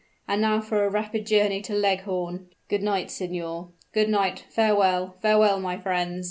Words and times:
And 0.27 0.41
now 0.41 0.61
for 0.61 0.83
a 0.83 0.89
rapid 0.89 1.27
journey 1.27 1.61
to 1.61 1.75
Leghorn!" 1.75 2.47
"Good 2.69 2.81
night, 2.81 3.11
signor." 3.11 3.67
"Good 3.93 4.09
night. 4.09 4.45
Farewell 4.49 5.13
farewell, 5.21 5.59
my 5.59 5.77
friends!" 5.77 6.19